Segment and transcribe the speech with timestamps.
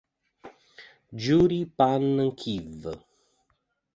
[1.21, 2.81] Jurij Pan'kiv